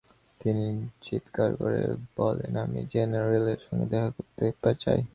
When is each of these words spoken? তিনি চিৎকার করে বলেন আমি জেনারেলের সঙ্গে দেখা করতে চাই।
তিনি 0.41 0.65
চিৎকার 1.01 1.49
করে 1.55 1.81
বলেন 2.17 2.53
আমি 2.57 2.79
জেনারেলের 2.93 3.59
সঙ্গে 3.65 3.85
দেখা 3.91 4.09
করতে 4.09 4.45
চাই। 4.83 5.01